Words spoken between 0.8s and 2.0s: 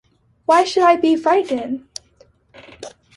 I be frightened!